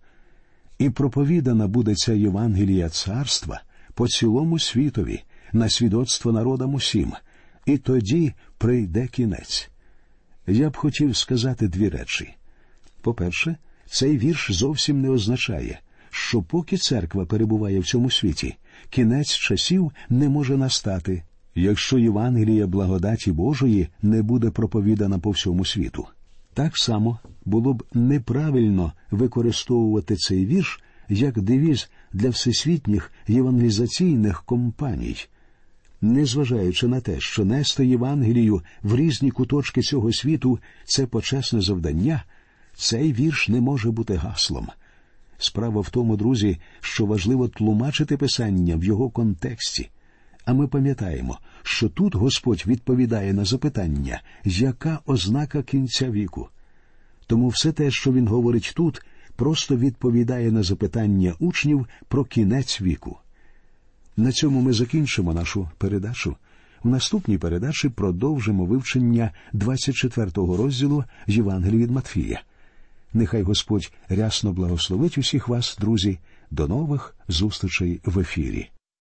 і 0.78 0.90
проповідана 0.90 1.66
буде 1.66 1.94
ця 1.94 2.12
Євангелія 2.12 2.88
царства 2.88 3.62
по 3.94 4.08
цілому 4.08 4.58
світові, 4.58 5.22
на 5.52 5.68
свідоцтво 5.68 6.32
народам 6.32 6.74
усім, 6.74 7.12
і 7.66 7.78
тоді 7.78 8.32
прийде 8.58 9.06
кінець. 9.06 9.70
Я 10.46 10.70
б 10.70 10.76
хотів 10.76 11.16
сказати 11.16 11.68
дві 11.68 11.88
речі. 11.88 12.34
По-перше, 13.00 13.56
цей 13.92 14.18
вірш 14.18 14.50
зовсім 14.52 15.00
не 15.00 15.10
означає, 15.10 15.80
що 16.10 16.42
поки 16.42 16.76
церква 16.76 17.24
перебуває 17.24 17.80
в 17.80 17.86
цьому 17.86 18.10
світі, 18.10 18.54
кінець 18.90 19.30
часів 19.30 19.92
не 20.10 20.28
може 20.28 20.56
настати, 20.56 21.22
якщо 21.54 21.98
Євангелія 21.98 22.66
благодаті 22.66 23.32
Божої 23.32 23.88
не 24.02 24.22
буде 24.22 24.50
проповідана 24.50 25.18
по 25.18 25.30
всьому 25.30 25.64
світу. 25.64 26.06
Так 26.54 26.78
само 26.78 27.18
було 27.44 27.74
б 27.74 27.84
неправильно 27.94 28.92
використовувати 29.10 30.16
цей 30.16 30.46
вірш 30.46 30.80
як 31.08 31.40
девіз 31.40 31.90
для 32.12 32.28
всесвітніх 32.28 33.12
євангелізаційних 33.28 34.42
компаній. 34.42 35.16
Незважаючи 36.00 36.88
на 36.88 37.00
те, 37.00 37.20
що 37.20 37.44
нести 37.44 37.86
Євангелію 37.86 38.62
в 38.82 38.96
різні 38.96 39.30
куточки 39.30 39.82
цього 39.82 40.12
світу 40.12 40.58
це 40.84 41.06
почесне 41.06 41.60
завдання, 41.60 42.24
цей 42.74 43.12
вірш 43.12 43.48
не 43.48 43.60
може 43.60 43.90
бути 43.90 44.14
гаслом. 44.14 44.68
Справа 45.38 45.80
в 45.80 45.90
тому, 45.90 46.16
друзі, 46.16 46.58
що 46.80 47.06
важливо 47.06 47.48
тлумачити 47.48 48.16
писання 48.16 48.76
в 48.76 48.84
його 48.84 49.10
контексті. 49.10 49.90
А 50.44 50.52
ми 50.52 50.66
пам'ятаємо, 50.66 51.38
що 51.62 51.88
тут 51.88 52.14
Господь 52.14 52.64
відповідає 52.66 53.32
на 53.32 53.44
запитання, 53.44 54.22
яка 54.44 54.98
ознака 55.06 55.62
кінця 55.62 56.10
віку. 56.10 56.48
Тому 57.26 57.48
все 57.48 57.72
те, 57.72 57.90
що 57.90 58.12
він 58.12 58.28
говорить 58.28 58.72
тут, 58.76 59.02
просто 59.36 59.76
відповідає 59.76 60.52
на 60.52 60.62
запитання 60.62 61.34
учнів 61.38 61.86
про 62.08 62.24
кінець 62.24 62.80
віку. 62.80 63.18
На 64.16 64.32
цьому 64.32 64.60
ми 64.60 64.72
закінчимо 64.72 65.34
нашу 65.34 65.68
передачу. 65.78 66.36
В 66.82 66.88
наступній 66.88 67.38
передачі 67.38 67.88
продовжимо 67.88 68.64
вивчення 68.64 69.30
24-го 69.54 70.56
розділу 70.56 71.04
Євангелії 71.26 71.82
від 71.82 71.90
Матфія. 71.90 72.42
Нехай 73.14 73.42
Господь 73.42 73.92
рясно 74.08 74.52
благословить 74.52 75.18
усіх 75.18 75.48
вас, 75.48 75.76
друзі. 75.80 76.18
До 76.50 76.68
нових 76.68 77.16
зустрічей 77.28 78.00
в 78.04 78.18
ефірі. 78.18 78.70